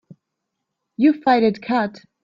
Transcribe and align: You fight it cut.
You 0.97 1.21
fight 1.21 1.43
it 1.43 1.61
cut. 1.61 1.99